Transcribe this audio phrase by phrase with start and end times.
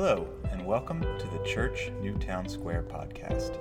[0.00, 3.58] Hello, and welcome to the Church Newtown Square podcast.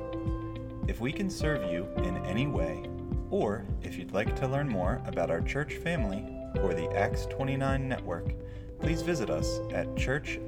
[0.88, 2.86] If we can serve you in any way,
[3.31, 6.23] or if you'd like to learn more about our church family
[6.62, 8.36] or the Acts 29 network,
[8.79, 10.46] please visit us at churchnsq.org.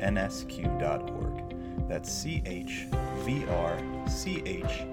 [1.89, 2.85] That's C H
[3.25, 4.85] V R C H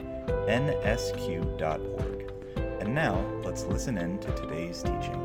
[0.48, 2.32] N S Q.org.
[2.80, 5.20] And now, let's listen in to today's teaching.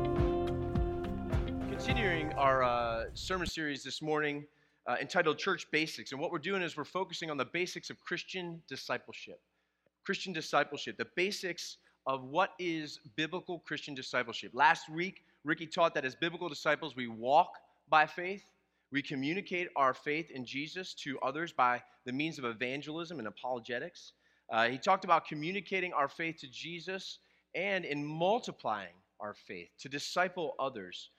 [1.70, 4.44] Continuing our uh, sermon series this morning
[4.86, 6.12] uh, entitled Church Basics.
[6.12, 9.40] And what we're doing is we're focusing on the basics of Christian discipleship.
[10.04, 14.50] Christian discipleship, the basics of what is biblical Christian discipleship.
[14.54, 17.52] Last week, Ricky taught that as biblical disciples, we walk
[17.88, 18.44] by faith,
[18.90, 24.12] we communicate our faith in Jesus to others by the means of evangelism and apologetics.
[24.50, 27.20] Uh, he talked about communicating our faith to Jesus
[27.54, 31.10] and in multiplying our faith to disciple others.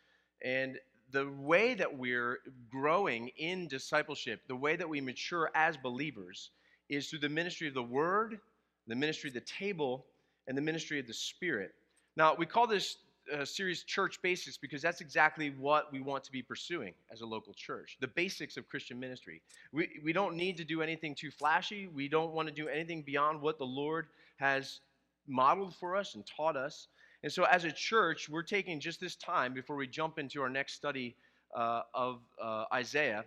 [0.43, 0.77] And
[1.13, 6.49] the way that we're growing in discipleship, the way that we mature as believers,
[6.89, 8.39] is through the ministry of the Word,
[8.87, 10.05] the ministry of the table,
[10.47, 11.71] and the ministry of the Spirit.
[12.17, 12.97] Now, we call this
[13.31, 17.25] uh, series Church Basics because that's exactly what we want to be pursuing as a
[17.25, 19.41] local church the basics of Christian ministry.
[19.71, 23.03] We, we don't need to do anything too flashy, we don't want to do anything
[23.03, 24.79] beyond what the Lord has
[25.27, 26.87] modeled for us and taught us.
[27.23, 30.49] And so, as a church, we're taking just this time before we jump into our
[30.49, 31.15] next study
[31.55, 33.23] uh, of uh, Isaiah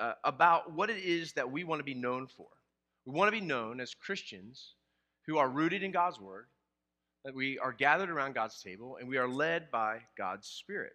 [0.00, 2.48] uh, about what it is that we want to be known for.
[3.04, 4.74] We want to be known as Christians
[5.26, 6.46] who are rooted in God's Word,
[7.24, 10.94] that we are gathered around God's table, and we are led by God's Spirit.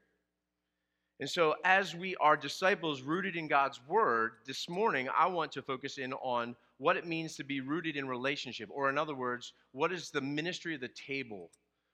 [1.21, 5.61] And so, as we are disciples rooted in God's Word, this morning I want to
[5.61, 9.53] focus in on what it means to be rooted in relationship, or in other words,
[9.71, 11.49] what is the ministry of the table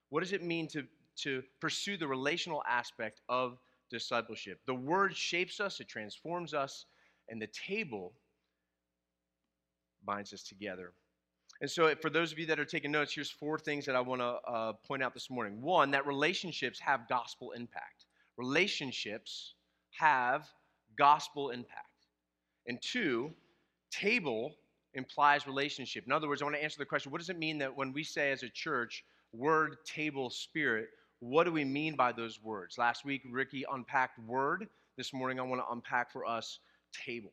[0.09, 0.85] what does it mean to,
[1.17, 3.57] to pursue the relational aspect of
[3.89, 4.59] discipleship?
[4.65, 6.85] The word shapes us, it transforms us,
[7.29, 8.13] and the table
[10.05, 10.93] binds us together.
[11.59, 13.99] And so, for those of you that are taking notes, here's four things that I
[13.99, 15.61] want to uh, point out this morning.
[15.61, 18.05] One, that relationships have gospel impact.
[18.37, 19.55] Relationships
[19.91, 20.47] have
[20.97, 22.05] gospel impact.
[22.67, 23.31] And two,
[23.89, 24.55] table
[24.93, 26.05] implies relationship.
[26.05, 27.91] In other words, I want to answer the question what does it mean that when
[27.91, 29.03] we say as a church,
[29.37, 30.87] word, table, spirit.
[31.19, 32.77] What do we mean by those words?
[32.77, 34.67] Last week, Ricky unpacked word.
[34.97, 36.59] This morning, I want to unpack for us
[37.05, 37.31] table.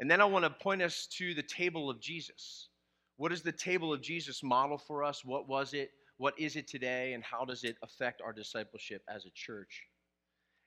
[0.00, 2.68] And then I want to point us to the table of Jesus.
[3.16, 5.24] What is the table of Jesus model for us?
[5.24, 5.90] What was it?
[6.18, 7.12] What is it today?
[7.12, 9.84] And how does it affect our discipleship as a church?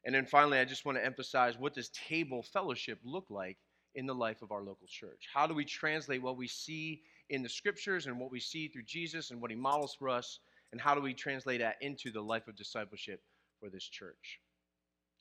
[0.06, 3.58] And then finally, I just want to emphasize what does table fellowship look like
[3.96, 5.28] in the life of our local church?
[5.32, 8.84] How do we translate what we see in the scriptures and what we see through
[8.84, 10.40] Jesus and what he models for us,
[10.72, 13.22] and how do we translate that into the life of discipleship
[13.60, 14.40] for this church?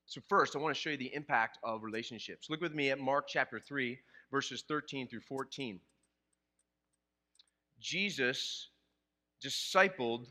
[0.07, 2.49] So, first, I want to show you the impact of relationships.
[2.49, 3.99] Look with me at Mark chapter 3,
[4.31, 5.81] verses 13 through 14.
[7.81, 8.69] Jesus
[9.45, 10.27] discipled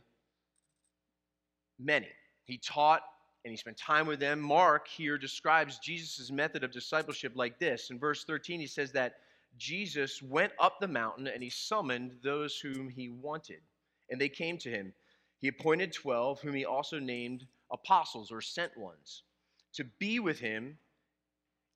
[1.79, 2.07] many.
[2.45, 3.01] He taught
[3.45, 4.41] and he spent time with them.
[4.41, 7.89] Mark here describes Jesus' method of discipleship like this.
[7.91, 9.13] In verse 13, he says that
[9.57, 13.61] Jesus went up the mountain and he summoned those whom he wanted,
[14.09, 14.93] and they came to him.
[15.39, 19.23] He appointed 12, whom he also named apostles or sent ones,
[19.73, 20.77] to be with him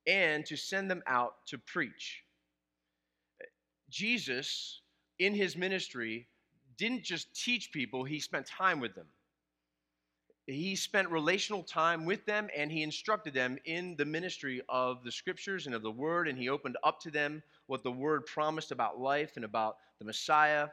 [0.06, 2.24] and to send them out to preach.
[3.88, 4.80] Jesus,
[5.18, 6.26] in his ministry,
[6.76, 9.06] didn't just teach people, he spent time with them
[10.46, 15.12] he spent relational time with them and he instructed them in the ministry of the
[15.12, 18.72] scriptures and of the word and he opened up to them what the word promised
[18.72, 20.68] about life and about the messiah.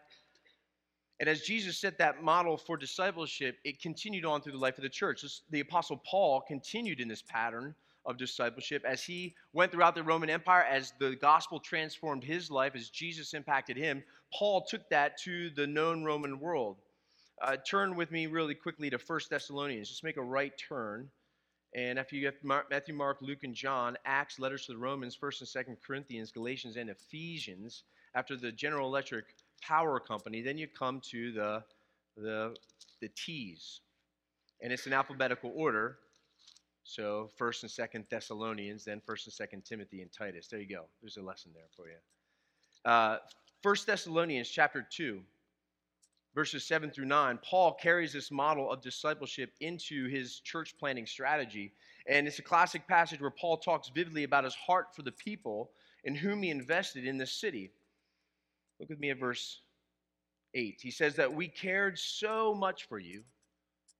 [1.19, 4.83] And as jesus set that model for discipleship it continued on through the life of
[4.83, 5.23] the church.
[5.51, 7.75] The apostle paul continued in this pattern
[8.07, 12.73] of discipleship as he went throughout the roman empire as the gospel transformed his life
[12.75, 14.03] as jesus impacted him.
[14.33, 16.77] Paul took that to the known roman world
[17.41, 19.89] uh, turn with me really quickly to 1 Thessalonians.
[19.89, 21.09] Just make a right turn.
[21.75, 25.55] And after you get Matthew, Mark, Luke, and John, Acts, letters to the Romans, 1st
[25.55, 27.83] and 2nd Corinthians, Galatians, and Ephesians,
[28.15, 29.25] after the General Electric
[29.61, 31.63] Power Company, then you come to the,
[32.17, 32.55] the,
[33.01, 33.81] the T's.
[34.61, 35.99] And it's in alphabetical order.
[36.83, 40.47] So 1st and 2nd Thessalonians, then 1st and 2nd Timothy and Titus.
[40.47, 40.85] There you go.
[41.01, 41.97] There's a lesson there for you.
[42.83, 43.17] Uh,
[43.61, 45.21] 1 Thessalonians chapter 2
[46.35, 51.73] verses 7 through 9, Paul carries this model of discipleship into his church planting strategy.
[52.07, 55.71] And it's a classic passage where Paul talks vividly about his heart for the people
[56.03, 57.71] in whom he invested in this city.
[58.79, 59.61] Look with me at verse
[60.53, 60.79] 8.
[60.81, 63.23] He says that we cared so much for you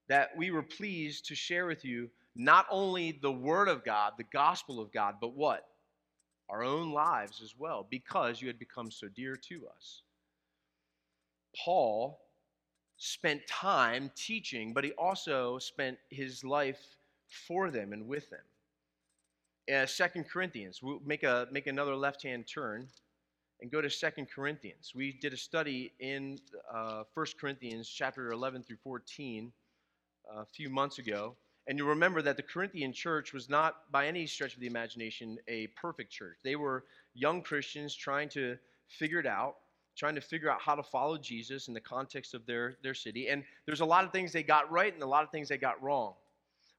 [0.08, 4.24] that we were pleased to share with you not only the word of God, the
[4.24, 5.66] gospel of God, but what?
[6.50, 10.02] our own lives as well, because you had become so dear to us.
[11.56, 12.20] Paul
[12.98, 16.80] spent time teaching, but he also spent his life
[17.48, 18.40] for them and with them.
[19.74, 22.88] Uh, Second Corinthians, we'll make, a, make another left hand turn
[23.62, 24.94] and go to Second Corinthians.
[24.96, 26.40] We did a study in
[26.74, 29.52] uh, 1 Corinthians chapter 11 through 14
[30.32, 31.36] uh, a few months ago.
[31.68, 35.38] And you'll remember that the Corinthian church was not, by any stretch of the imagination,
[35.48, 36.38] a perfect church.
[36.44, 38.58] They were young Christians trying to
[38.88, 39.58] figure it out,
[40.00, 43.28] trying to figure out how to follow Jesus in the context of their, their city.
[43.28, 45.58] And there's a lot of things they got right and a lot of things they
[45.58, 46.14] got wrong.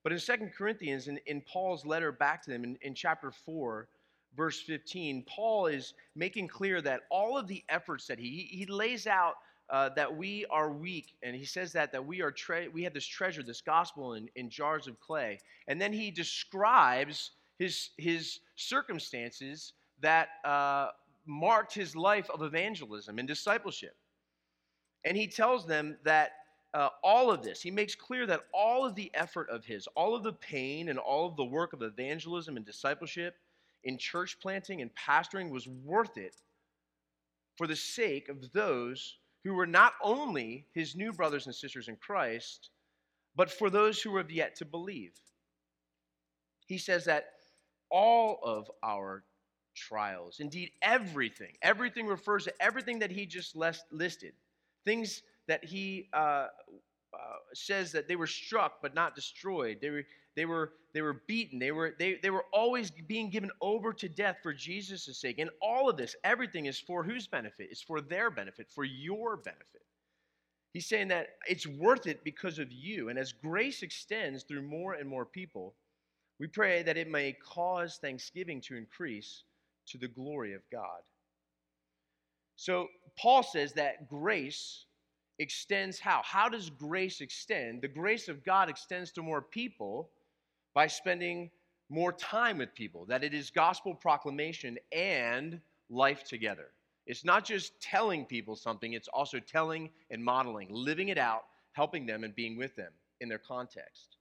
[0.02, 3.86] But in Second Corinthians, in, in Paul's letter back to them, in, in chapter 4,
[4.34, 9.06] verse 15, Paul is making clear that all of the efforts that he, he lays
[9.06, 9.34] out
[9.68, 12.92] uh, that we are weak, and he says that that we are tre- we have
[12.92, 15.38] this treasure, this gospel in, in jars of clay,
[15.68, 20.88] and then he describes his his circumstances that uh,
[21.26, 23.96] marked his life of evangelism and discipleship,
[25.04, 26.32] and he tells them that
[26.72, 30.14] uh, all of this, he makes clear that all of the effort of his, all
[30.14, 33.34] of the pain and all of the work of evangelism and discipleship
[33.84, 36.36] in church planting and pastoring was worth it
[37.56, 41.96] for the sake of those who were not only his new brothers and sisters in
[41.96, 42.70] Christ,
[43.34, 45.12] but for those who have yet to believe.
[46.66, 47.24] He says that
[47.90, 49.24] all of our
[49.74, 53.56] trials, indeed everything, everything refers to everything that he just
[53.90, 54.32] listed.
[54.84, 56.46] Things that he uh,
[57.12, 59.78] uh, says that they were struck but not destroyed.
[59.80, 60.04] They were,
[60.36, 61.58] they were, they were beaten.
[61.58, 65.38] They were, they, they were always being given over to death for Jesus' sake.
[65.38, 67.68] And all of this, everything is for whose benefit?
[67.70, 69.82] It's for their benefit, for your benefit.
[70.72, 73.08] He's saying that it's worth it because of you.
[73.08, 75.74] And as grace extends through more and more people,
[76.38, 79.42] we pray that it may cause thanksgiving to increase
[79.90, 81.00] to the glory of God.
[82.56, 82.88] So
[83.18, 84.84] Paul says that grace
[85.38, 86.20] extends how?
[86.24, 87.82] How does grace extend?
[87.82, 90.10] The grace of God extends to more people
[90.74, 91.50] by spending
[91.88, 96.68] more time with people, that it is gospel proclamation and life together.
[97.06, 102.06] It's not just telling people something, it's also telling and modeling, living it out, helping
[102.06, 104.16] them and being with them in their context.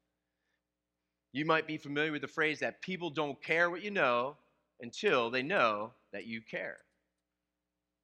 [1.31, 4.35] You might be familiar with the phrase that people don't care what you know
[4.81, 6.77] until they know that you care.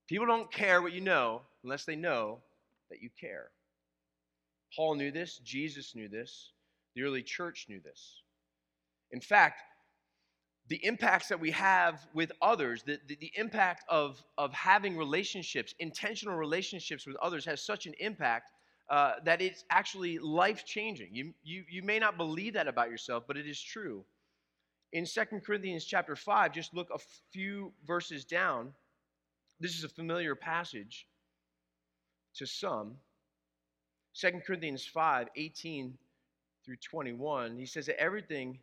[0.07, 2.39] People don't care what you know unless they know
[2.89, 3.49] that you care.
[4.75, 6.51] Paul knew this, Jesus knew this,
[6.95, 8.21] the early church knew this.
[9.11, 9.61] In fact,
[10.67, 15.75] the impacts that we have with others, the, the, the, impact of, of having relationships,
[15.79, 18.51] intentional relationships with others, has such an impact
[18.89, 21.09] uh, that it's actually life changing.
[21.13, 24.03] You, you, you may not believe that about yourself, but it is true.
[24.93, 26.99] In 2 Corinthians chapter 5, just look a
[27.31, 28.73] few verses down.
[29.59, 31.07] This is a familiar passage
[32.35, 32.95] to some.
[34.13, 35.97] 2 Corinthians 5 18
[36.63, 38.59] through 21, he says that everything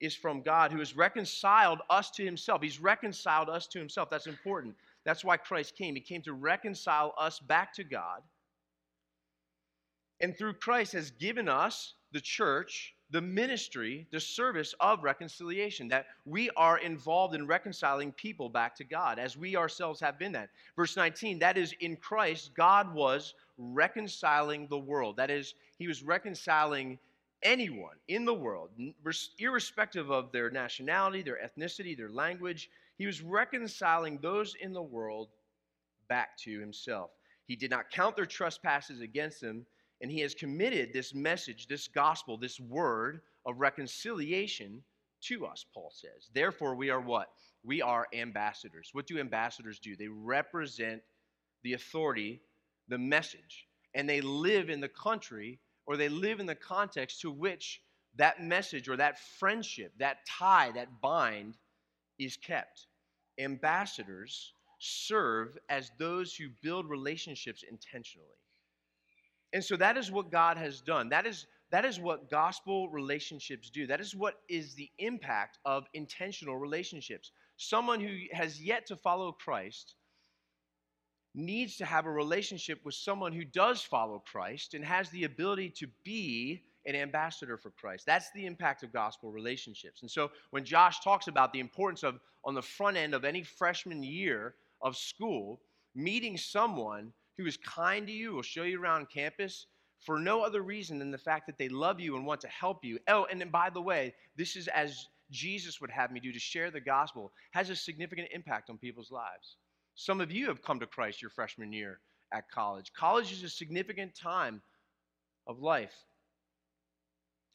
[0.00, 2.60] is from God who has reconciled us to himself.
[2.60, 4.10] He's reconciled us to himself.
[4.10, 4.74] That's important.
[5.04, 5.94] That's why Christ came.
[5.94, 8.22] He came to reconcile us back to God.
[10.20, 16.06] And through Christ has given us, the church, the ministry, the service of reconciliation, that
[16.24, 20.50] we are involved in reconciling people back to God, as we ourselves have been that.
[20.74, 25.16] Verse 19, that is, in Christ, God was reconciling the world.
[25.16, 26.98] That is, He was reconciling
[27.42, 28.70] anyone in the world,
[29.38, 32.70] irrespective of their nationality, their ethnicity, their language.
[32.98, 35.28] He was reconciling those in the world
[36.08, 37.10] back to Himself.
[37.46, 39.64] He did not count their trespasses against them
[40.00, 44.82] and he has committed this message, this gospel, this word of reconciliation
[45.22, 46.28] to us, Paul says.
[46.34, 47.30] Therefore, we are what?
[47.64, 48.90] We are ambassadors.
[48.92, 49.96] What do ambassadors do?
[49.96, 51.02] They represent
[51.62, 52.40] the authority,
[52.88, 57.30] the message, and they live in the country or they live in the context to
[57.30, 57.80] which
[58.16, 61.56] that message or that friendship, that tie, that bind
[62.18, 62.86] is kept.
[63.38, 68.28] Ambassadors serve as those who build relationships intentionally.
[69.56, 71.08] And so that is what God has done.
[71.08, 73.86] That is, that is what gospel relationships do.
[73.86, 77.30] That is what is the impact of intentional relationships.
[77.56, 79.94] Someone who has yet to follow Christ
[81.34, 85.70] needs to have a relationship with someone who does follow Christ and has the ability
[85.70, 88.04] to be an ambassador for Christ.
[88.04, 90.02] That's the impact of gospel relationships.
[90.02, 93.42] And so when Josh talks about the importance of, on the front end of any
[93.42, 95.62] freshman year of school,
[95.94, 99.66] meeting someone who is kind to you, will show you around campus
[100.00, 102.84] for no other reason than the fact that they love you and want to help
[102.84, 102.98] you.
[103.08, 106.38] Oh, and then by the way, this is as Jesus would have me do to
[106.38, 109.56] share the gospel has a significant impact on people's lives.
[109.94, 112.00] Some of you have come to Christ your freshman year
[112.32, 112.92] at college.
[112.92, 114.62] College is a significant time
[115.46, 115.94] of life.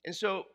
[0.05, 0.45] And so,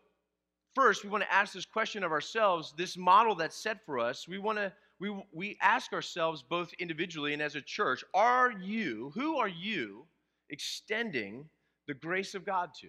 [0.74, 4.26] first, we want to ask this question of ourselves this model that's set for us,
[4.26, 9.12] we want to we, we ask ourselves both individually and as a church are you,
[9.14, 10.06] who are you
[10.50, 11.48] extending
[11.86, 12.88] the grace of God to?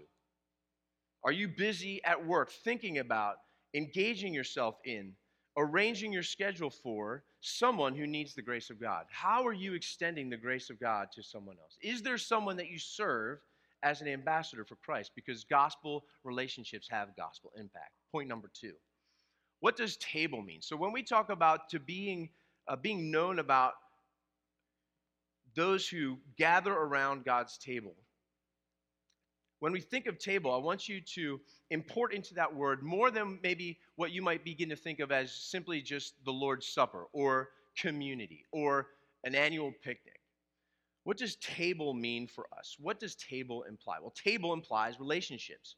[1.24, 3.36] Are you busy at work thinking about,
[3.74, 5.14] engaging yourself in,
[5.58, 9.06] arranging your schedule for someone who needs the grace of God?
[9.12, 11.78] How are you extending the grace of God to someone else?
[11.82, 13.40] Is there someone that you serve
[13.84, 15.12] as an ambassador for Christ?
[15.16, 17.92] Because gospel relationships have gospel impact.
[18.12, 18.74] Point number two.
[19.60, 20.62] What does table mean?
[20.62, 22.30] So when we talk about to being
[22.68, 23.74] uh, being known about
[25.56, 27.96] those who gather around God's table,
[29.60, 31.40] when we think of table, I want you to
[31.72, 35.32] import into that word more than maybe what you might begin to think of as
[35.32, 38.88] simply just the Lord's Supper or community or
[39.24, 40.20] an annual picnic.
[41.06, 42.76] What does table mean for us?
[42.80, 43.96] What does table imply?
[44.00, 45.76] Well, table implies relationships.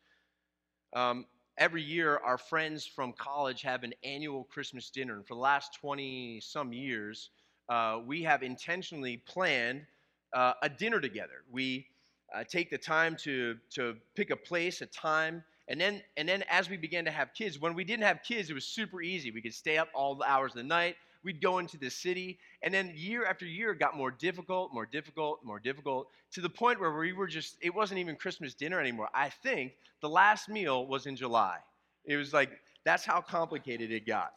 [0.94, 1.26] Um,
[1.60, 5.18] every year, our friends from college have an annual Christmas dinner.
[5.18, 7.30] And for the last 20 some years,
[7.68, 9.86] uh, we have intentionally planned
[10.34, 11.44] uh, a dinner together.
[11.52, 11.86] We
[12.34, 16.44] uh, take the time to, to pick a place, a time, and then, and then
[16.50, 19.30] as we began to have kids, when we didn't have kids, it was super easy.
[19.30, 20.96] We could stay up all the hours of the night.
[21.24, 24.86] We'd go into the city, and then year after year it got more difficult, more
[24.86, 28.80] difficult, more difficult, to the point where we were just, it wasn't even Christmas dinner
[28.80, 29.10] anymore.
[29.14, 31.58] I think the last meal was in July.
[32.06, 32.52] It was like,
[32.86, 34.34] that's how complicated it got.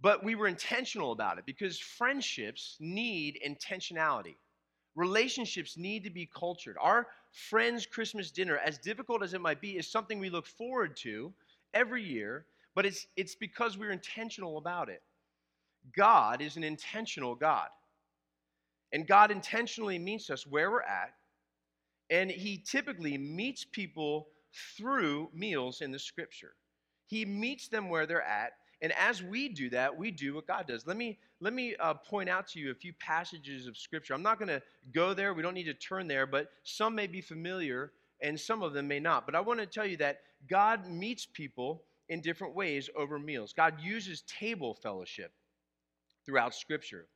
[0.00, 4.36] But we were intentional about it because friendships need intentionality.
[4.94, 6.76] Relationships need to be cultured.
[6.80, 10.96] Our friends' Christmas dinner, as difficult as it might be, is something we look forward
[10.98, 11.32] to
[11.74, 15.02] every year, but it's, it's because we're intentional about it.
[15.96, 17.68] God is an intentional God.
[18.92, 21.12] And God intentionally meets us where we're at,
[22.10, 24.28] and He typically meets people
[24.76, 26.54] through meals in the scripture.
[27.06, 30.66] He meets them where they're at, and as we do that, we do what God
[30.66, 30.86] does.
[30.86, 34.14] Let me let me uh, point out to you a few passages of Scripture.
[34.14, 35.34] I'm not going to go there.
[35.34, 38.88] We don't need to turn there, but some may be familiar and some of them
[38.88, 39.24] may not.
[39.24, 43.52] But I want to tell you that God meets people in different ways over meals.
[43.52, 45.32] God uses table fellowship
[46.28, 47.06] throughout Scripture.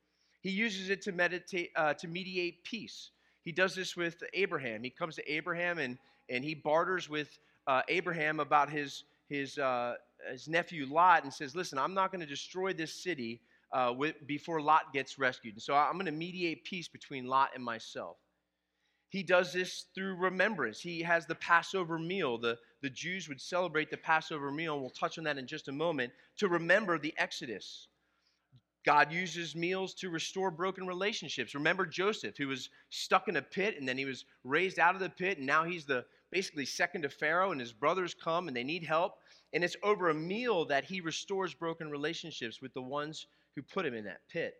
[0.41, 3.11] He uses it to meditate uh, to mediate peace.
[3.43, 4.83] He does this with Abraham.
[4.83, 5.97] He comes to Abraham and
[6.29, 9.93] and he barters with uh, Abraham about his his uh,
[10.31, 13.41] his nephew Lot and says, "Listen, I'm not going to destroy this city."
[13.73, 15.55] uh, with, before Lot gets rescued.
[15.55, 18.17] And so I'm going to mediate peace between Lot and myself.
[19.09, 20.79] He does this through remembrance.
[20.79, 22.37] He has the Passover meal.
[22.37, 25.67] The, the Jews would celebrate the Passover meal, and we'll touch on that in just
[25.67, 27.87] a moment, to remember the Exodus.
[28.85, 31.55] God uses meals to restore broken relationships.
[31.55, 35.01] Remember Joseph, who was stuck in a pit and then he was raised out of
[35.01, 38.57] the pit, and now he's the basically second to Pharaoh, and his brothers come and
[38.57, 39.19] they need help.
[39.53, 43.85] And it's over a meal that he restores broken relationships with the ones who put
[43.85, 44.55] him in that pit.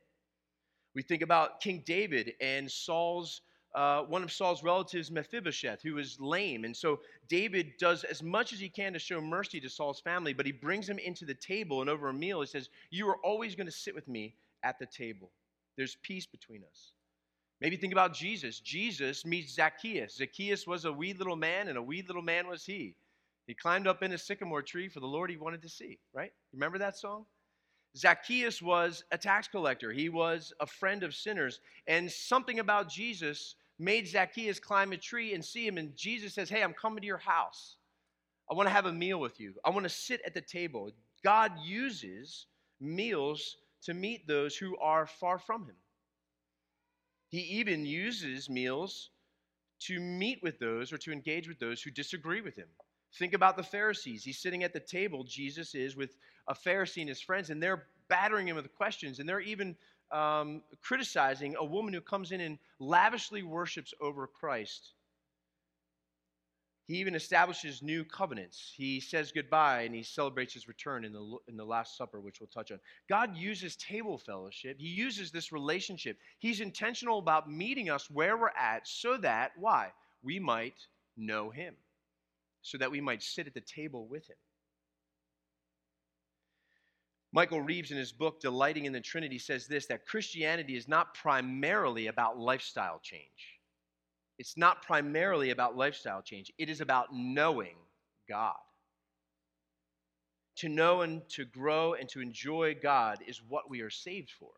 [0.96, 3.42] We think about King David and Saul's
[3.76, 6.64] uh, one of Saul's relatives, Mephibosheth, who was lame.
[6.64, 10.34] And so David does as much as he can to show mercy to Saul's family,
[10.34, 13.18] but he brings him into the table, and over a meal, he says, You are
[13.24, 15.32] always going to sit with me at the table.
[15.76, 16.92] There's peace between us.
[17.62, 18.60] Maybe think about Jesus.
[18.60, 20.18] Jesus meets Zacchaeus.
[20.18, 22.96] Zacchaeus was a wee little man, and a wee little man was he.
[23.48, 26.32] He climbed up in a sycamore tree for the Lord he wanted to see, right?
[26.54, 27.26] Remember that song?
[27.96, 31.60] Zacchaeus was a tax collector, he was a friend of sinners.
[31.88, 35.78] And something about Jesus made Zacchaeus climb a tree and see him.
[35.78, 37.78] And Jesus says, Hey, I'm coming to your house.
[38.50, 39.54] I want to have a meal with you.
[39.66, 40.92] I want to sit at the table.
[41.24, 42.48] God uses
[42.80, 45.76] meals to meet those who are far from him.
[47.30, 49.10] He even uses meals
[49.82, 52.68] to meet with those or to engage with those who disagree with him.
[53.18, 54.24] Think about the Pharisees.
[54.24, 56.16] He's sitting at the table, Jesus is, with
[56.48, 59.76] a Pharisee and his friends, and they're battering him with questions, and they're even
[60.12, 64.92] um, criticizing a woman who comes in and lavishly worships over Christ.
[66.86, 68.72] He even establishes new covenants.
[68.76, 72.40] He says goodbye and he celebrates his return in the, in the Last Supper, which
[72.40, 72.80] we'll touch on.
[73.10, 76.18] God uses table fellowship, He uses this relationship.
[76.38, 79.92] He's intentional about meeting us where we're at so that, why?
[80.22, 80.76] We might
[81.18, 81.76] know Him
[82.64, 84.38] so that we might sit at the table with him.
[87.34, 91.16] Michael Reeves, in his book Delighting in the Trinity, says this that Christianity is not
[91.16, 93.60] primarily about lifestyle change.
[94.40, 97.78] It's not primarily about lifestyle change, it is about knowing
[98.30, 98.56] God.
[100.58, 104.52] to know and to grow and to enjoy God is what we are saved for.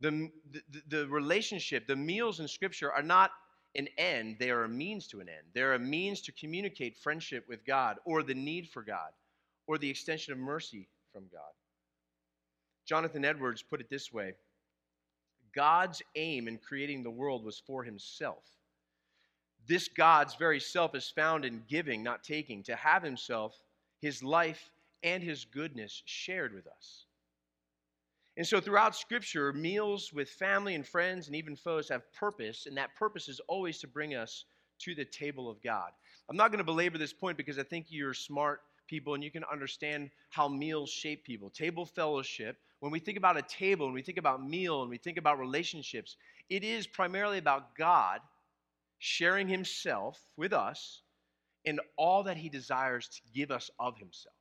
[0.00, 3.32] The, the, the relationship, the meals in Scripture are not
[3.76, 5.48] an end, they are a means to an end.
[5.54, 9.10] They're a means to communicate friendship with God or the need for God
[9.66, 11.52] or the extension of mercy from God.
[12.86, 14.34] Jonathan Edwards put it this way
[15.54, 18.44] God's aim in creating the world was for himself.
[19.66, 23.62] This God's very self is found in giving, not taking, to have himself,
[24.00, 24.70] his life,
[25.02, 27.06] and his goodness shared with us.
[28.36, 32.76] And so, throughout Scripture, meals with family and friends and even foes have purpose, and
[32.76, 34.44] that purpose is always to bring us
[34.80, 35.90] to the table of God.
[36.28, 39.30] I'm not going to belabor this point because I think you're smart people and you
[39.30, 41.48] can understand how meals shape people.
[41.48, 44.98] Table fellowship, when we think about a table, and we think about meal, and we
[44.98, 46.16] think about relationships,
[46.50, 48.20] it is primarily about God
[48.98, 51.00] sharing Himself with us
[51.64, 54.34] and all that He desires to give us of Himself.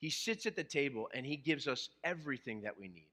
[0.00, 3.08] He sits at the table and He gives us everything that we need.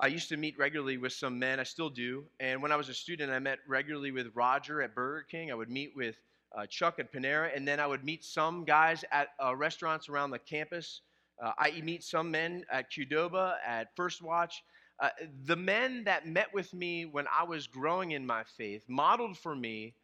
[0.00, 2.24] I used to meet regularly with some men, I still do.
[2.40, 5.52] And when I was a student, I met regularly with Roger at Burger King.
[5.52, 6.16] I would meet with
[6.56, 10.30] uh, Chuck at Panera, and then I would meet some guys at uh, restaurants around
[10.30, 11.00] the campus.
[11.42, 14.62] Uh, I meet some men at Qdoba, at First Watch.
[15.00, 15.08] Uh,
[15.46, 19.54] the men that met with me when I was growing in my faith modeled for
[19.56, 19.94] me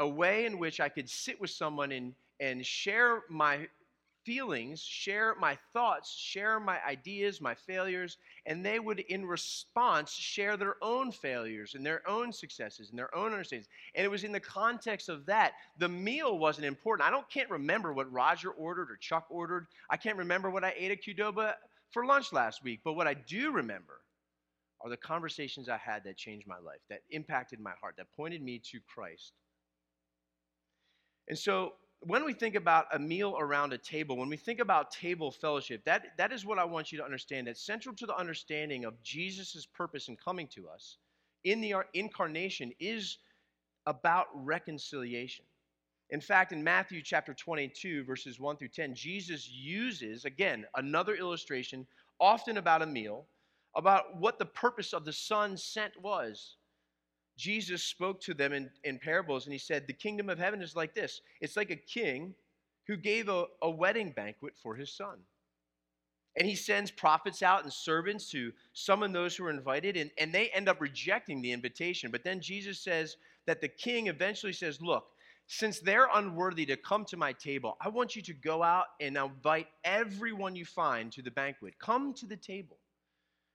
[0.00, 3.68] a way in which I could sit with someone and, and share my
[4.24, 10.56] feelings, share my thoughts, share my ideas, my failures, and they would, in response, share
[10.56, 13.68] their own failures and their own successes and their own understandings.
[13.94, 15.52] And it was in the context of that.
[15.78, 17.06] The meal wasn't important.
[17.06, 19.66] I don't can't remember what Roger ordered or Chuck ordered.
[19.90, 21.54] I can't remember what I ate at Qdoba
[21.90, 22.80] for lunch last week.
[22.84, 24.00] But what I do remember
[24.80, 28.42] are the conversations I had that changed my life, that impacted my heart, that pointed
[28.42, 29.32] me to Christ.
[31.28, 31.74] And so
[32.06, 35.84] when we think about a meal around a table, when we think about table fellowship,
[35.84, 37.46] that, that is what I want you to understand.
[37.46, 40.98] That central to the understanding of Jesus' purpose in coming to us
[41.44, 43.18] in the incarnation is
[43.86, 45.44] about reconciliation.
[46.10, 51.86] In fact, in Matthew chapter 22, verses 1 through 10, Jesus uses, again, another illustration,
[52.20, 53.26] often about a meal,
[53.74, 56.56] about what the purpose of the Son sent was.
[57.36, 60.76] Jesus spoke to them in, in parables and he said, The kingdom of heaven is
[60.76, 62.34] like this it's like a king
[62.86, 65.18] who gave a, a wedding banquet for his son.
[66.36, 70.32] And he sends prophets out and servants to summon those who are invited, and, and
[70.32, 72.10] they end up rejecting the invitation.
[72.10, 73.16] But then Jesus says
[73.46, 75.06] that the king eventually says, Look,
[75.46, 79.16] since they're unworthy to come to my table, I want you to go out and
[79.16, 81.74] invite everyone you find to the banquet.
[81.78, 82.78] Come to the table.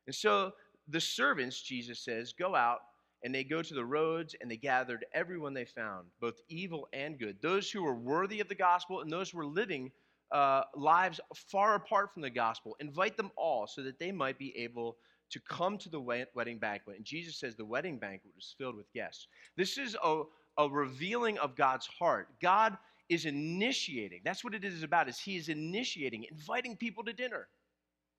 [0.06, 0.54] And so
[0.88, 2.80] the servants, Jesus says, go out
[3.24, 7.20] and they go to the roads and they gathered everyone they found, both evil and
[7.20, 9.92] good, those who were worthy of the gospel and those who were living
[10.32, 12.76] uh, lives far apart from the gospel.
[12.80, 14.98] Invite them all so that they might be able
[15.32, 16.98] to come to the wedding banquet.
[16.98, 19.28] And Jesus says the wedding banquet was filled with guests.
[19.56, 20.24] This is a,
[20.58, 22.30] a revealing of God's heart.
[22.42, 22.78] God
[23.10, 24.22] is initiating.
[24.24, 25.10] That's what it is about.
[25.10, 27.48] Is He is initiating, inviting people to dinner.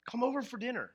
[0.09, 0.91] Come over for dinner.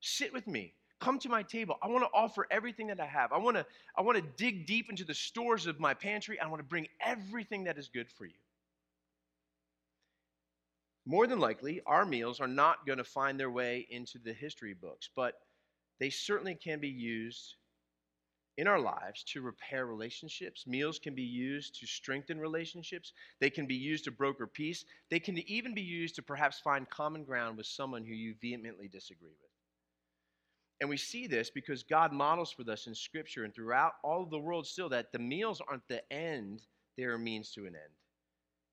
[0.00, 0.74] Sit with me.
[1.00, 1.76] Come to my table.
[1.80, 3.32] I want to offer everything that I have.
[3.32, 3.64] I want to,
[3.96, 6.40] I want to dig deep into the stores of my pantry.
[6.40, 8.34] I want to bring everything that is good for you.
[11.06, 14.74] More than likely, our meals are not going to find their way into the history
[14.74, 15.34] books, but
[16.00, 17.54] they certainly can be used
[18.58, 20.66] in our lives to repair relationships.
[20.66, 23.12] Meals can be used to strengthen relationships.
[23.40, 24.84] They can be used to broker peace.
[25.10, 28.88] They can even be used to perhaps find common ground with someone who you vehemently
[28.88, 29.47] disagree with.
[30.80, 34.30] And we see this because God models for us in Scripture and throughout all of
[34.30, 36.62] the world still that the meals aren't the end,
[36.96, 37.94] they are means to an end,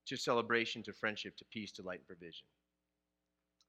[0.07, 2.47] to celebration, to friendship, to peace, to light and provision.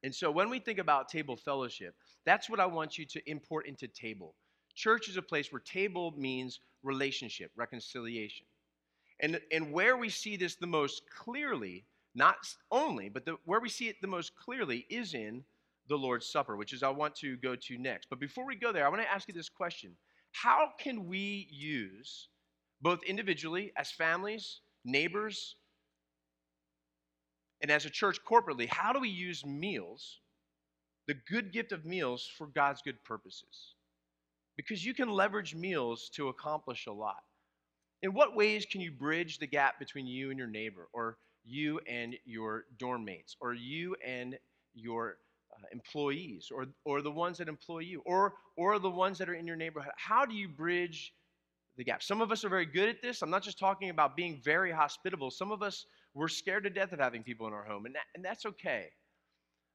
[0.03, 1.95] And so when we think about table fellowship,
[2.27, 4.35] that's what I want you to import into table.
[4.75, 8.47] Church is a place where table means relationship, reconciliation.
[9.21, 12.37] And, and where we see this the most clearly, not
[12.71, 15.43] only, but the, where we see it the most clearly is in
[15.89, 18.09] the Lord's Supper, which is I want to go to next.
[18.11, 19.93] But before we go there, I want to ask you this question
[20.33, 22.29] How can we use,
[22.81, 25.57] both individually, as families, neighbors,
[27.63, 30.21] and as a church corporately, how do we use meals,
[31.07, 33.75] the good gift of meals, for God's good purposes?
[34.57, 37.23] Because you can leverage meals to accomplish a lot.
[38.03, 41.81] In what ways can you bridge the gap between you and your neighbor, or you
[41.89, 44.39] and your dorm mates, or you and
[44.75, 45.17] your
[45.57, 49.35] Uh, employees or, or the ones that employ you or, or the ones that are
[49.35, 49.93] in your neighborhood?
[49.97, 51.15] How do you bridge
[51.79, 52.03] the gap?
[52.03, 53.23] Some of us are very good at this.
[53.23, 55.31] I'm not just talking about being very hospitable.
[55.31, 58.05] Some of us, we're scared to death of having people in our home, and, that,
[58.15, 58.89] and that's okay.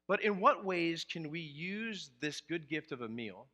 [0.08, 3.48] But in what ways can we use this good gift of a meal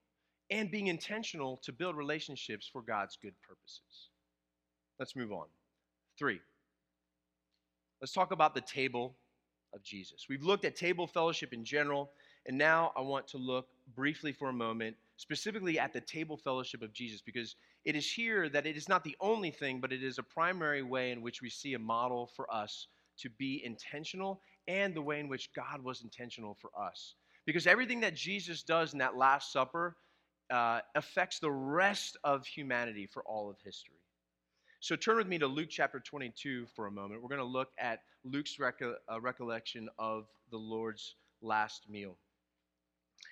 [0.49, 4.09] and being intentional to build relationships for God's good purposes?
[4.99, 5.45] Let's move on.
[6.19, 6.39] Three,
[8.01, 9.15] let's talk about the table
[9.77, 10.25] of Jesus.
[10.27, 12.09] We've looked at table fellowship in general,
[12.47, 16.81] and now I want to look briefly for a moment specifically at the table fellowship
[16.81, 20.03] of Jesus because it is here that it is not the only thing, but it
[20.03, 22.87] is a primary way in which we see a model for us
[23.19, 27.15] to be intentional and the way in which God was intentional for us.
[27.45, 29.95] Because everything that Jesus does in that Last Supper
[30.51, 33.96] uh, affects the rest of humanity for all of history.
[34.79, 37.23] So turn with me to Luke chapter 22 for a moment.
[37.23, 42.15] We're going to look at Luke's uh, recollection of the Lord's last meal.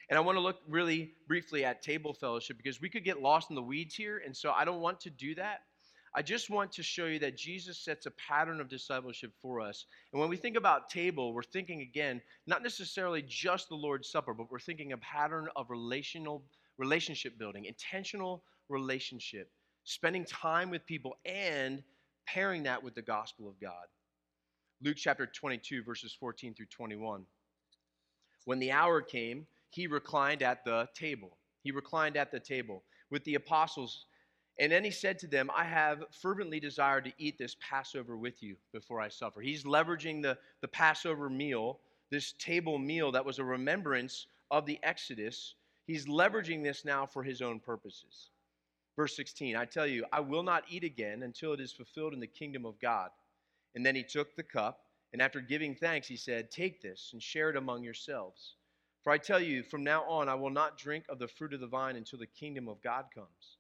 [0.10, 3.52] And I want to look really briefly at table fellowship because we could get lost
[3.52, 4.24] in the weeds here.
[4.26, 5.60] And so I don't want to do that.
[6.16, 9.86] I just want to show you that Jesus sets a pattern of discipleship for us.
[10.14, 14.34] And when we think about table, we're thinking again, not necessarily just the Lord's Supper,
[14.34, 16.44] but we're thinking a pattern of relational
[16.80, 19.52] relationship building, intentional relationship,
[19.86, 21.82] spending time with people and
[22.28, 23.86] pairing that with the gospel of God.
[24.84, 27.26] Luke chapter 22 verses 14 through 21.
[28.46, 31.38] When the hour came, he reclined at the table.
[31.64, 34.06] He reclined at the table with the apostles.
[34.60, 38.42] And then he said to them, I have fervently desired to eat this Passover with
[38.42, 39.42] you before I suffer.
[39.42, 44.80] He's leveraging the, the Passover meal, this table meal that was a remembrance of the
[44.84, 45.56] Exodus.
[45.88, 48.30] He's leveraging this now for his own purposes.
[48.96, 52.20] Verse 16 I tell you, I will not eat again until it is fulfilled in
[52.20, 53.10] the kingdom of God.
[53.76, 54.80] And then he took the cup,
[55.12, 58.56] and after giving thanks, he said, Take this and share it among yourselves.
[59.04, 61.60] For I tell you, from now on, I will not drink of the fruit of
[61.60, 63.58] the vine until the kingdom of God comes.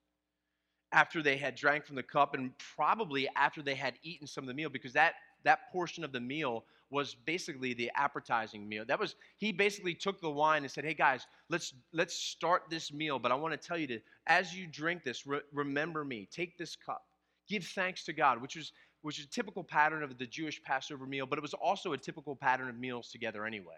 [0.92, 4.48] After they had drank from the cup, and probably after they had eaten some of
[4.48, 8.86] the meal, because that, that portion of the meal was basically the appetizing meal.
[8.86, 12.94] That was he basically took the wine and said, "Hey guys, let's let's start this
[12.94, 16.28] meal, but I want to tell you to as you drink this, re- remember me.
[16.32, 17.06] Take this cup.
[17.48, 18.72] Give thanks to God," which was
[19.06, 21.98] which is a typical pattern of the Jewish Passover meal, but it was also a
[21.98, 23.76] typical pattern of meals together anyway.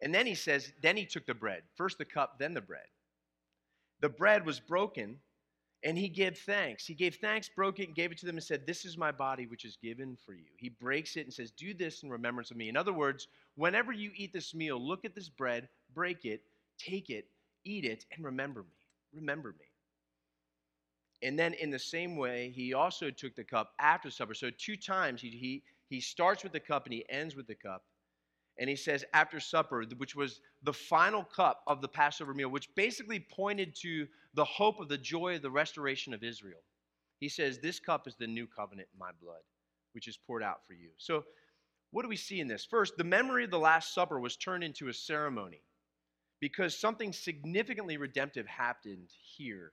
[0.00, 2.82] And then he says, then he took the bread, first the cup, then the bread.
[4.00, 5.18] The bread was broken,
[5.84, 6.86] and he gave thanks.
[6.86, 9.10] He gave thanks, broke it, and gave it to them, and said, This is my
[9.10, 10.44] body, which is given for you.
[10.56, 12.68] He breaks it and says, Do this in remembrance of me.
[12.68, 16.42] In other words, whenever you eat this meal, look at this bread, break it,
[16.78, 17.26] take it,
[17.64, 18.76] eat it, and remember me.
[19.14, 19.66] Remember me.
[21.22, 24.34] And then in the same way, he also took the cup after supper.
[24.34, 27.54] So two times he, he, he starts with the cup and he ends with the
[27.54, 27.84] cup.
[28.58, 32.74] And he says, after supper, which was the final cup of the Passover meal, which
[32.74, 36.60] basically pointed to the hope of the joy of the restoration of Israel.
[37.18, 39.42] He says, This cup is the new covenant in my blood,
[39.92, 40.90] which is poured out for you.
[40.98, 41.24] So,
[41.92, 42.64] what do we see in this?
[42.64, 45.62] First, the memory of the Last Supper was turned into a ceremony
[46.40, 49.72] because something significantly redemptive happened here.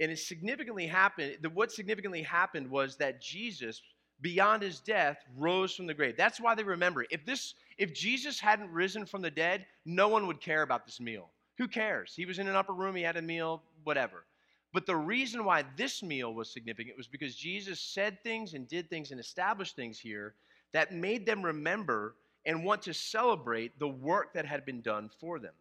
[0.00, 3.80] And it significantly happened, what significantly happened was that Jesus
[4.20, 6.16] beyond his death rose from the grave.
[6.16, 7.08] That's why they remember it.
[7.10, 11.00] If this if Jesus hadn't risen from the dead, no one would care about this
[11.00, 11.28] meal.
[11.58, 12.14] Who cares?
[12.14, 14.24] He was in an upper room, he had a meal, whatever.
[14.72, 18.90] But the reason why this meal was significant was because Jesus said things and did
[18.90, 20.34] things and established things here
[20.72, 25.38] that made them remember and want to celebrate the work that had been done for
[25.38, 25.54] them.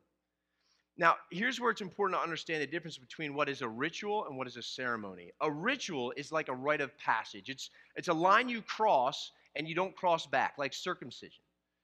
[0.98, 4.38] Now, here's where it's important to understand the difference between what is a ritual and
[4.38, 5.32] what is a ceremony.
[5.42, 9.68] A ritual is like a rite of passage, it's, it's a line you cross and
[9.68, 11.42] you don't cross back, like circumcision.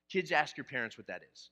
[0.10, 1.50] Kids, ask your parents what that is.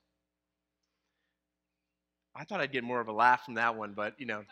[2.34, 4.44] I thought I'd get more of a laugh from that one, but you know.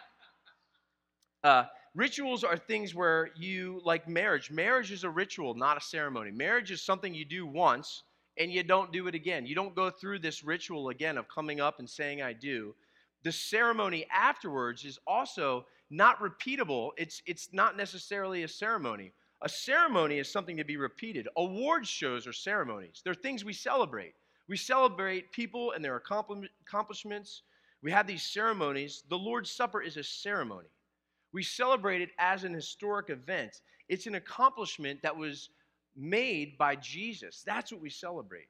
[1.44, 6.32] Uh, rituals are things where you, like marriage, marriage is a ritual, not a ceremony.
[6.32, 8.02] Marriage is something you do once
[8.38, 9.46] and you don't do it again.
[9.46, 12.74] You don't go through this ritual again of coming up and saying, I do
[13.28, 16.92] the ceremony afterwards is also not repeatable.
[16.96, 19.12] It's, it's not necessarily a ceremony.
[19.42, 21.28] A ceremony is something to be repeated.
[21.36, 24.14] Award shows are ceremonies, they're things we celebrate.
[24.48, 25.96] We celebrate people and their
[26.66, 27.42] accomplishments.
[27.82, 29.04] We have these ceremonies.
[29.10, 30.68] The Lord's Supper is a ceremony.
[31.34, 33.60] We celebrate it as an historic event.
[33.90, 35.50] It's an accomplishment that was
[35.94, 37.42] made by Jesus.
[37.44, 38.48] That's what we celebrate.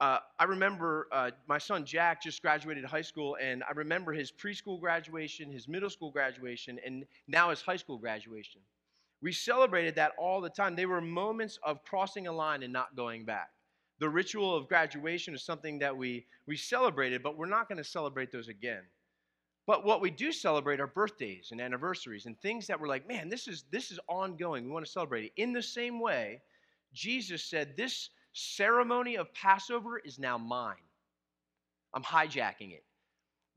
[0.00, 4.32] Uh, I remember uh, my son Jack just graduated high school, and I remember his
[4.32, 8.60] preschool graduation, his middle school graduation, and now his high school graduation.
[9.20, 10.74] We celebrated that all the time.
[10.74, 13.50] They were moments of crossing a line and not going back.
[14.00, 17.84] The ritual of graduation is something that we, we celebrated, but we're not going to
[17.84, 18.82] celebrate those again.
[19.64, 23.28] But what we do celebrate are birthdays and anniversaries and things that we're like, man,
[23.28, 24.64] this is, this is ongoing.
[24.64, 25.32] We want to celebrate it.
[25.36, 26.40] In the same way,
[26.92, 30.76] Jesus said, This ceremony of Passover is now mine.
[31.94, 32.84] I'm hijacking it.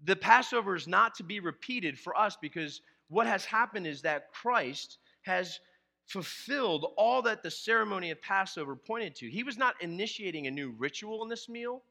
[0.03, 4.31] The Passover is not to be repeated for us because what has happened is that
[4.33, 5.59] Christ has
[6.07, 9.29] fulfilled all that the ceremony of Passover pointed to.
[9.29, 11.81] He was not initiating a new ritual in this meal.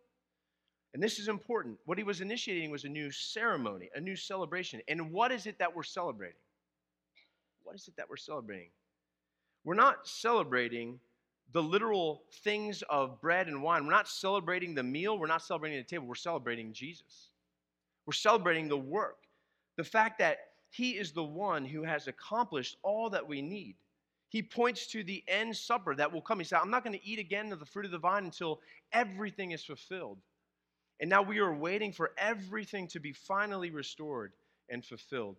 [0.93, 1.79] And this is important.
[1.87, 4.81] What he was initiating was a new ceremony, a new celebration.
[4.87, 6.39] And what is it that we're celebrating?
[7.65, 8.71] What is it that we're celebrating?
[9.65, 11.01] We're not celebrating
[11.53, 13.85] the literal things of bread and wine.
[13.85, 15.19] We're not celebrating the meal.
[15.19, 16.07] We're not celebrating the table.
[16.07, 17.31] We're celebrating Jesus.
[18.07, 19.19] We're celebrating the work,
[19.77, 20.39] the fact that
[20.71, 23.77] He is the one who has accomplished all that we need.
[24.29, 26.41] He points to the end supper that will come.
[26.41, 28.61] He said, I'm not going to eat again of the fruit of the vine until
[28.93, 30.19] everything is fulfilled.
[31.01, 34.33] And now we are waiting for everything to be finally restored
[34.69, 35.37] and fulfilled.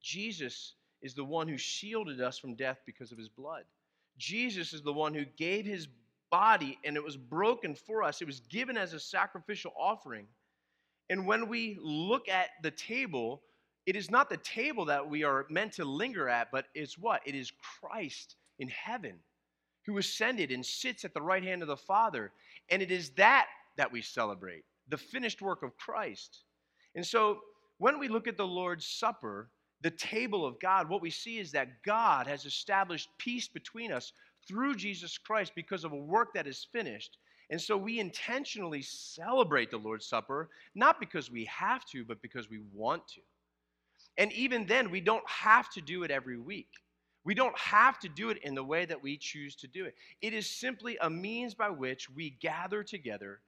[0.00, 3.64] Jesus is the one who shielded us from death because of his blood.
[4.18, 5.88] Jesus is the one who gave his
[6.30, 8.20] body and it was broken for us.
[8.20, 10.26] It was given as a sacrificial offering.
[11.08, 13.42] And when we look at the table,
[13.86, 17.22] it is not the table that we are meant to linger at, but it's what?
[17.24, 19.14] It is Christ in heaven
[19.86, 22.32] who ascended and sits at the right hand of the Father.
[22.70, 26.44] And it is that that we celebrate, the finished work of Christ.
[26.94, 27.38] And so
[27.78, 29.50] when we look at the Lord's Supper,
[29.82, 34.12] the table of God, what we see is that God has established peace between us
[34.48, 37.18] through Jesus Christ because of a work that is finished.
[37.50, 42.50] And so we intentionally celebrate the Lord's Supper, not because we have to, but because
[42.50, 43.20] we want to.
[44.18, 46.70] And even then, we don't have to do it every week.
[47.24, 49.94] We don't have to do it in the way that we choose to do it.
[50.22, 53.40] It is simply a means by which we gather together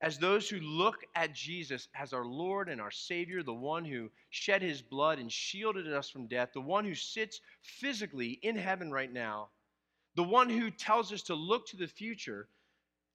[0.00, 4.10] as those who look at Jesus as our Lord and our Savior, the one who
[4.30, 8.90] shed his blood and shielded us from death, the one who sits physically in heaven
[8.90, 9.50] right now,
[10.16, 12.48] the one who tells us to look to the future,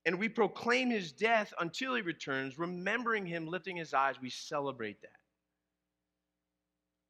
[0.05, 5.01] and we proclaim his death until he returns, remembering him lifting his eyes, we celebrate
[5.01, 5.11] that.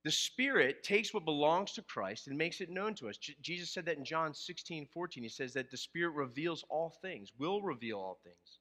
[0.04, 3.18] The Spirit takes what belongs to Christ and makes it known to us.
[3.18, 5.24] J- Jesus said that in John 16, 14.
[5.24, 8.59] He says that the Spirit reveals all things, will reveal all things.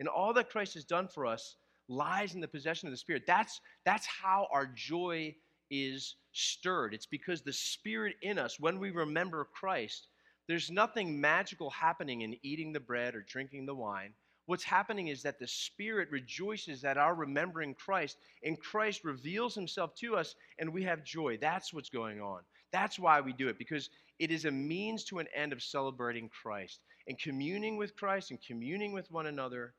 [0.00, 1.56] And all that Christ has done for us
[1.88, 3.24] lies in the possession of the Spirit.
[3.26, 5.36] That's, that's how our joy
[5.70, 6.94] is stirred.
[6.94, 10.08] It's because the Spirit in us, when we remember Christ,
[10.48, 14.12] there's nothing magical happening in eating the bread or drinking the wine.
[14.46, 19.94] What's happening is that the Spirit rejoices at our remembering Christ, and Christ reveals himself
[19.96, 21.38] to us, and we have joy.
[21.40, 22.40] That's what's going on.
[22.72, 26.28] That's why we do it, because it is a means to an end of celebrating
[26.28, 29.74] Christ and communing with Christ and communing with one another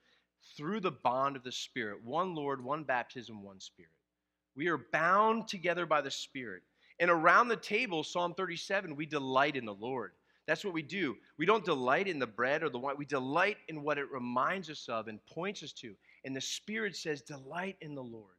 [0.58, 3.92] through the bond of the Spirit one Lord, one baptism, one Spirit.
[4.56, 6.64] We are bound together by the Spirit.
[7.00, 10.12] And around the table, Psalm 37, we delight in the Lord.
[10.48, 11.16] That's what we do.
[11.38, 12.96] We don't delight in the bread or the wine.
[12.98, 15.96] We delight in what it reminds us of and points us to.
[16.26, 18.36] And the Spirit says, delight in the Lord.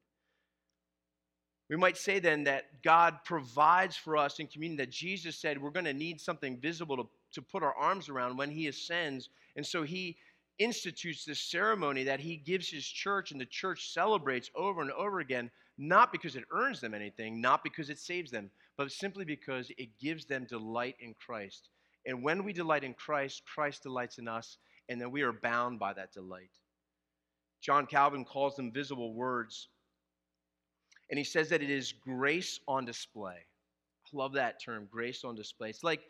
[1.70, 5.70] We might say then that God provides for us in communion, that Jesus said we're
[5.70, 9.30] going to need something visible to, to put our arms around when He ascends.
[9.56, 10.18] And so He
[10.58, 15.20] institutes this ceremony that he gives his church and the church celebrates over and over
[15.20, 19.70] again, not because it earns them anything, not because it saves them, but simply because
[19.78, 21.68] it gives them delight in Christ.
[22.06, 25.78] And when we delight in Christ, Christ delights in us, and then we are bound
[25.78, 26.50] by that delight.
[27.60, 29.68] John Calvin calls them visible words,
[31.10, 33.36] and he says that it is grace on display.
[33.36, 35.70] I love that term, grace on display.
[35.70, 36.02] It's like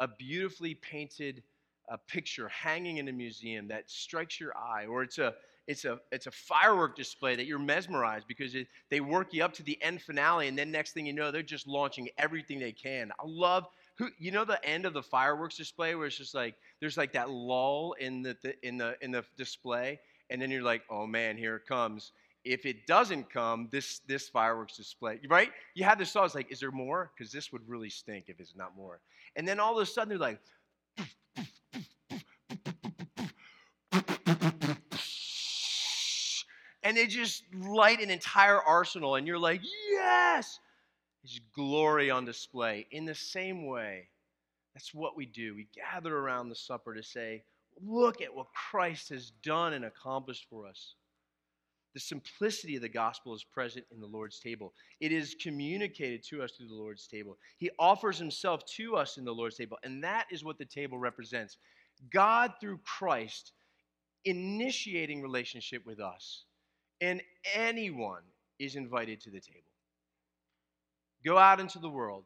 [0.00, 1.42] a beautifully painted
[1.88, 5.34] a picture hanging in a museum that strikes your eye, or it's a
[5.66, 9.52] it's a it's a firework display that you're mesmerized because it, they work you up
[9.54, 12.72] to the end finale, and then next thing you know, they're just launching everything they
[12.72, 13.10] can.
[13.12, 13.66] I love
[13.98, 17.12] who you know the end of the fireworks display where it's just like there's like
[17.12, 19.98] that lull in the, the in the in the display,
[20.30, 22.12] and then you're like, oh man, here it comes.
[22.44, 25.50] If it doesn't come, this this fireworks display, right?
[25.74, 27.10] You have this thought, it's like, is there more?
[27.16, 29.00] Because this would really stink if it's not more.
[29.34, 30.38] And then all of a sudden they're like,
[36.82, 39.60] and they just light an entire arsenal, and you're like,
[39.90, 40.60] yes!
[41.24, 42.86] It's glory on display.
[42.92, 44.08] In the same way,
[44.72, 45.56] that's what we do.
[45.56, 47.42] We gather around the supper to say,
[47.84, 50.94] look at what Christ has done and accomplished for us.
[51.96, 54.74] The simplicity of the gospel is present in the Lord's table.
[55.00, 57.38] It is communicated to us through the Lord's table.
[57.56, 60.98] He offers himself to us in the Lord's table, and that is what the table
[60.98, 61.56] represents.
[62.12, 63.52] God, through Christ,
[64.26, 66.44] initiating relationship with us
[67.00, 67.22] and
[67.54, 68.24] anyone
[68.58, 69.72] is invited to the table.
[71.24, 72.24] Go out into the world,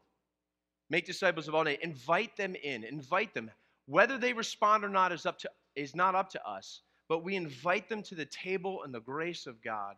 [0.89, 3.49] make disciples of all nations, invite them in, invite them.
[3.87, 7.35] Whether they respond or not is, up to, is not up to us, but we
[7.35, 9.97] invite them to the table and the grace of God.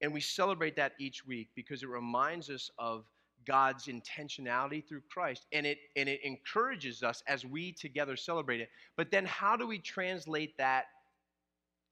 [0.00, 3.04] And we celebrate that each week because it reminds us of
[3.46, 5.46] God's intentionality through Christ.
[5.52, 8.68] And it, and it encourages us as we together celebrate it.
[8.96, 10.86] But then, how do we translate that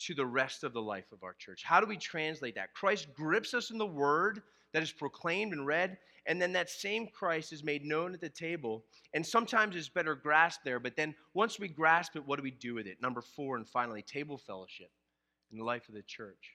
[0.01, 1.63] to the rest of the life of our church?
[1.63, 2.75] How do we translate that?
[2.75, 4.43] Christ grips us in the word
[4.73, 5.97] that is proclaimed and read,
[6.31, 8.85] and then that same Christ is made known at the table.
[9.15, 12.53] And sometimes it's better grasped there, but then once we grasp it, what do we
[12.53, 12.99] do with it?
[13.03, 14.93] Number four, and finally, table fellowship
[15.51, 16.55] in the life of the church.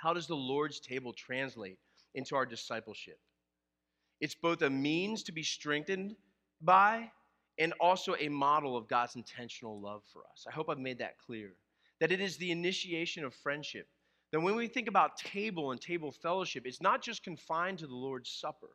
[0.00, 1.76] How does the Lord's table translate
[2.14, 3.18] into our discipleship?
[4.22, 6.16] It's both a means to be strengthened
[6.62, 7.10] by
[7.58, 10.46] and also a model of God's intentional love for us.
[10.48, 11.52] I hope I've made that clear.
[12.00, 13.86] That it is the initiation of friendship.
[14.32, 17.94] That when we think about table and table fellowship, it's not just confined to the
[17.94, 18.70] Lord's Supper.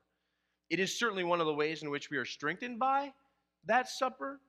[0.70, 3.14] It is certainly one of the ways in which we are strengthened by
[3.66, 4.40] that supper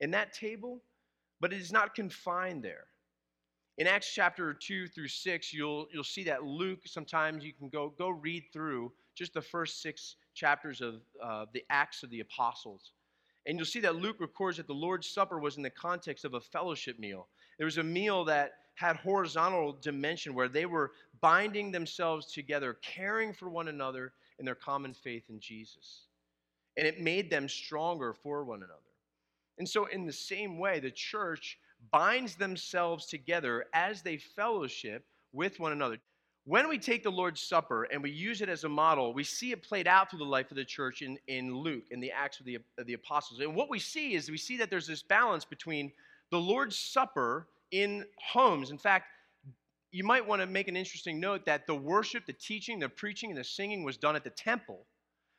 [0.00, 0.82] and that table,
[1.40, 2.86] but it is not confined there.
[3.76, 7.92] In Acts chapter 2 through 6, you'll, you'll see that Luke, sometimes you can go,
[7.98, 12.92] go read through just the first six chapters of uh, the Acts of the Apostles.
[13.46, 16.34] And you'll see that Luke records that the Lord's Supper was in the context of
[16.34, 17.28] a fellowship meal.
[17.58, 23.32] There was a meal that had horizontal dimension where they were binding themselves together, caring
[23.32, 26.06] for one another in their common faith in Jesus.
[26.76, 28.80] And it made them stronger for one another.
[29.58, 31.58] And so, in the same way, the church
[31.92, 35.98] binds themselves together as they fellowship with one another.
[36.46, 39.52] When we take the Lord's Supper and we use it as a model, we see
[39.52, 42.38] it played out through the life of the church in, in Luke, in the Acts
[42.40, 43.40] of the, of the Apostles.
[43.40, 45.90] And what we see is we see that there's this balance between
[46.30, 48.70] the Lord's Supper in homes.
[48.70, 49.06] In fact,
[49.90, 53.30] you might want to make an interesting note that the worship, the teaching, the preaching,
[53.30, 54.86] and the singing was done at the temple,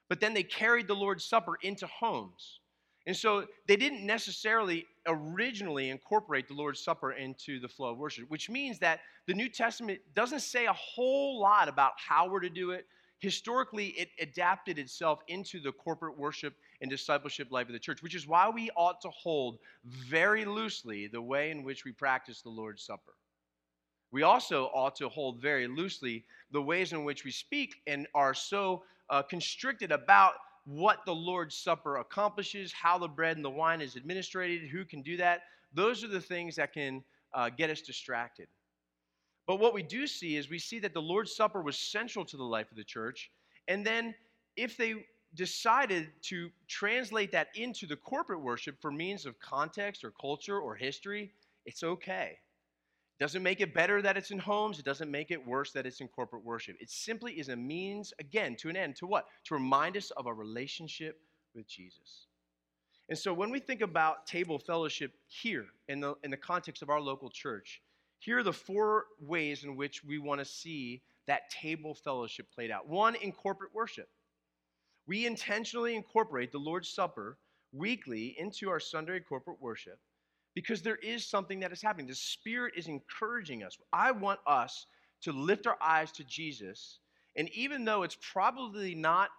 [0.10, 2.60] but then they carried the Lord's Supper into homes.
[3.08, 8.30] And so they didn't necessarily originally incorporate the Lord's Supper into the flow of worship,
[8.30, 12.50] which means that the New Testament doesn't say a whole lot about how we're to
[12.50, 12.86] do it.
[13.20, 18.16] Historically, it adapted itself into the corporate worship and discipleship life of the church, which
[18.16, 22.50] is why we ought to hold very loosely the way in which we practice the
[22.50, 23.14] Lord's Supper.
[24.12, 28.34] We also ought to hold very loosely the ways in which we speak and are
[28.34, 30.34] so uh, constricted about
[30.66, 35.02] what the Lord's Supper accomplishes, how the bread and the wine is administered, who can
[35.02, 35.42] do that.
[35.74, 38.48] Those are the things that can uh, get us distracted.
[39.48, 42.38] But what we do see is we see that the Lord's Supper was central to
[42.38, 43.30] the life of the church.
[43.68, 44.16] And then
[44.56, 45.06] if they
[45.36, 50.76] decided to translate that into the corporate worship for means of context or culture or
[50.76, 51.32] history,
[51.66, 52.38] it's okay.
[53.20, 54.80] It doesn't make it better that it's in homes.
[54.80, 56.76] It doesn't make it worse that it's in corporate worship.
[56.80, 58.96] It simply is a means, again, to an end.
[58.98, 59.26] To what?
[59.46, 61.20] To remind us of our relationship
[61.54, 62.28] with Jesus.
[63.08, 66.90] And so when we think about table fellowship here in the, in the context of
[66.90, 67.82] our local church,
[68.26, 72.72] here are the four ways in which we want to see that table fellowship played
[72.72, 72.90] out.
[72.90, 74.08] One, in corporate worship.
[75.06, 77.38] We intentionally incorporate the Lord's Supper
[77.72, 80.00] weekly into our Sunday corporate worship
[80.56, 82.08] because there is something that is happening.
[82.08, 83.78] The Spirit is encouraging us.
[83.94, 84.88] I want us
[85.22, 86.98] to lift our eyes to Jesus.
[87.36, 89.30] And even though it's probably not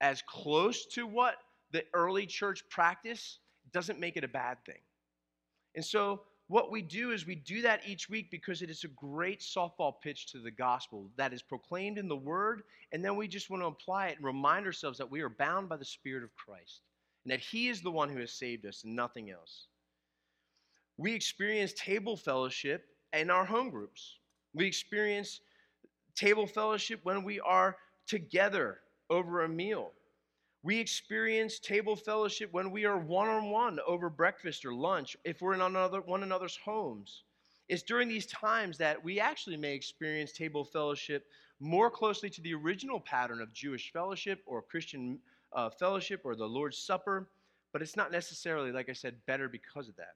[0.00, 1.34] as close to what
[1.72, 4.80] the early church practiced, doesn't make it a bad thing.
[5.74, 8.88] And so, what we do is we do that each week because it is a
[8.88, 12.62] great softball pitch to the gospel that is proclaimed in the word.
[12.90, 15.68] And then we just want to apply it and remind ourselves that we are bound
[15.68, 16.80] by the Spirit of Christ
[17.24, 19.68] and that He is the one who has saved us and nothing else.
[20.96, 24.16] We experience table fellowship in our home groups.
[24.52, 25.42] We experience
[26.16, 27.76] table fellowship when we are
[28.08, 29.92] together over a meal.
[30.62, 35.40] We experience table fellowship when we are one on one over breakfast or lunch, if
[35.40, 37.22] we're in another, one another's homes.
[37.68, 41.26] It's during these times that we actually may experience table fellowship
[41.60, 45.18] more closely to the original pattern of Jewish fellowship or Christian
[45.52, 47.30] uh, fellowship or the Lord's Supper,
[47.72, 50.14] but it's not necessarily, like I said, better because of that.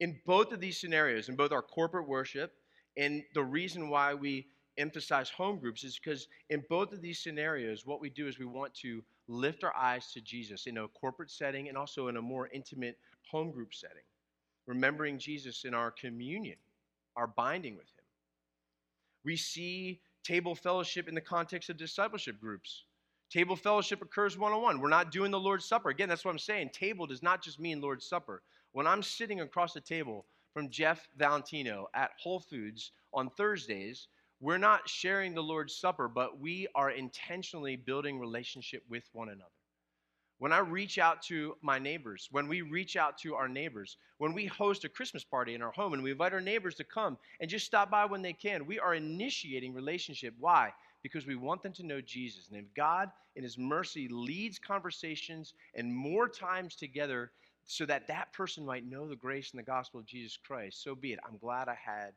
[0.00, 2.52] In both of these scenarios, in both our corporate worship
[2.96, 4.46] and the reason why we
[4.78, 8.46] emphasize home groups is because in both of these scenarios, what we do is we
[8.46, 12.22] want to lift our eyes to Jesus in a corporate setting and also in a
[12.22, 12.98] more intimate
[13.30, 14.04] home group setting,
[14.66, 16.56] remembering Jesus in our communion,
[17.16, 18.04] our binding with Him.
[19.24, 22.84] We see table fellowship in the context of discipleship groups.
[23.30, 24.80] Table fellowship occurs one on one.
[24.80, 25.88] We're not doing the Lord's Supper.
[25.90, 26.70] Again, that's what I'm saying.
[26.72, 28.42] Table does not just mean Lord's Supper.
[28.72, 34.08] When I'm sitting across the table from Jeff Valentino at Whole Foods on Thursdays,
[34.40, 39.50] we're not sharing the Lord's Supper, but we are intentionally building relationship with one another.
[40.38, 44.34] when I reach out to my neighbors, when we reach out to our neighbors, when
[44.34, 47.16] we host a Christmas party in our home and we invite our neighbors to come
[47.40, 50.34] and just stop by when they can, we are initiating relationship.
[50.38, 50.72] Why?
[51.02, 52.48] Because we want them to know Jesus.
[52.48, 57.30] And if God, in His mercy, leads conversations and more times together
[57.64, 60.94] so that that person might know the grace and the gospel of Jesus Christ, so
[60.94, 61.18] be it.
[61.26, 62.12] I'm glad I had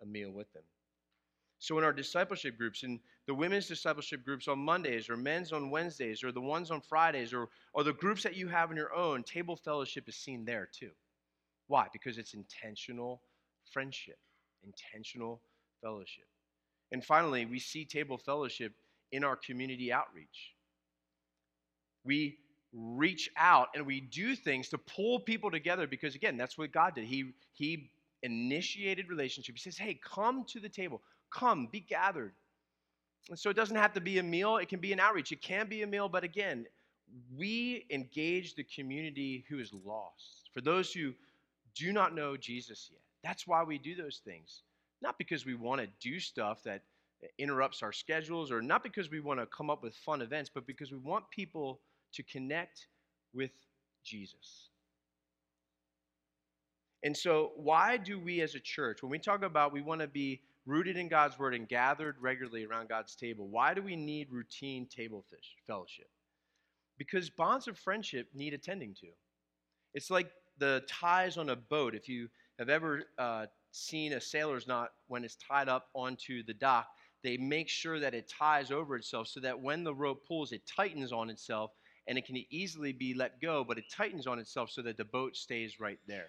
[0.00, 0.62] a meal with them.
[1.58, 5.70] So, in our discipleship groups, in the women's discipleship groups on Mondays, or men's on
[5.70, 8.94] Wednesdays, or the ones on Fridays, or, or the groups that you have on your
[8.94, 10.90] own, table fellowship is seen there too.
[11.68, 11.86] Why?
[11.92, 13.22] Because it's intentional
[13.72, 14.18] friendship,
[14.64, 15.40] intentional
[15.82, 16.26] fellowship.
[16.92, 18.72] And finally, we see table fellowship
[19.12, 20.54] in our community outreach.
[22.04, 22.38] We
[22.72, 26.94] reach out and we do things to pull people together because, again, that's what God
[26.94, 27.04] did.
[27.04, 27.90] He, he
[28.22, 29.56] initiated relationship.
[29.56, 31.02] He says, hey, come to the table.
[31.38, 32.32] Come, be gathered.
[33.28, 35.32] And so it doesn't have to be a meal, it can be an outreach.
[35.32, 36.66] It can be a meal, but again,
[37.36, 40.50] we engage the community who is lost.
[40.54, 41.12] For those who
[41.74, 43.00] do not know Jesus yet.
[43.22, 44.62] That's why we do those things.
[45.02, 46.82] Not because we want to do stuff that
[47.38, 50.66] interrupts our schedules or not because we want to come up with fun events, but
[50.66, 51.80] because we want people
[52.12, 52.86] to connect
[53.34, 53.50] with
[54.04, 54.68] Jesus.
[57.02, 60.08] And so, why do we as a church, when we talk about we want to
[60.08, 64.30] be rooted in God's word and gathered regularly around God's table, why do we need
[64.30, 66.08] routine table fish, fellowship?
[66.98, 69.08] Because bonds of friendship need attending to.
[69.94, 71.94] It's like the ties on a boat.
[71.94, 76.54] If you have ever uh, seen a sailor's knot when it's tied up onto the
[76.54, 76.86] dock,
[77.22, 80.62] they make sure that it ties over itself so that when the rope pulls, it
[80.66, 81.70] tightens on itself
[82.06, 85.04] and it can easily be let go, but it tightens on itself so that the
[85.04, 86.28] boat stays right there.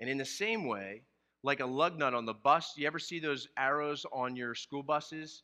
[0.00, 1.02] And in the same way,
[1.42, 2.74] like a lug nut on the bus.
[2.76, 5.42] You ever see those arrows on your school buses?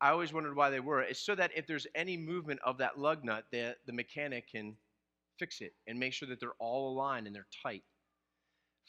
[0.00, 1.02] I always wondered why they were.
[1.02, 4.76] It's so that if there's any movement of that lug nut, the, the mechanic can
[5.38, 7.82] fix it and make sure that they're all aligned and they're tight.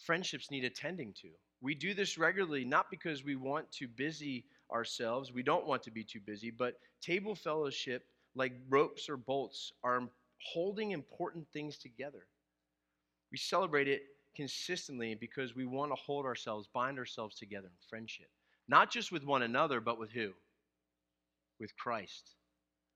[0.05, 1.29] Friendships need attending to.
[1.61, 5.91] We do this regularly, not because we want to busy ourselves, we don't want to
[5.91, 8.03] be too busy, but table fellowship,
[8.35, 10.03] like ropes or bolts, are
[10.53, 12.27] holding important things together.
[13.31, 14.03] We celebrate it
[14.35, 18.29] consistently because we want to hold ourselves, bind ourselves together in friendship.
[18.67, 20.31] Not just with one another, but with who?
[21.59, 22.31] With Christ.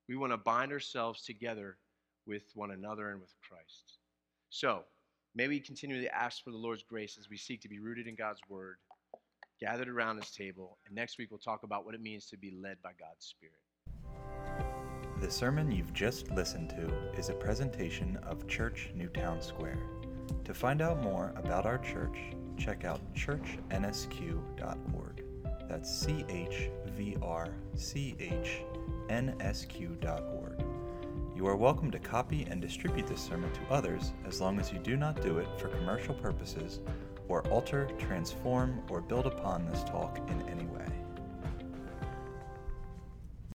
[0.07, 1.77] We want to bind ourselves together
[2.25, 3.99] with one another and with Christ.
[4.49, 4.83] So,
[5.35, 8.15] may we continually ask for the Lord's grace as we seek to be rooted in
[8.15, 8.77] God's word,
[9.59, 12.51] gathered around his table, and next week we'll talk about what it means to be
[12.51, 13.59] led by God's Spirit.
[15.21, 19.98] The sermon you've just listened to is a presentation of Church Newtown Square.
[20.49, 22.17] To find out more about our church,
[22.57, 23.53] check out chvrchnsq.org.
[25.69, 28.63] That's C H V R C H
[29.11, 30.65] N S Q.org.
[31.35, 34.79] You are welcome to copy and distribute this sermon to others as long as you
[34.79, 36.79] do not do it for commercial purposes
[37.27, 40.65] or alter, transform, or build upon this talk in any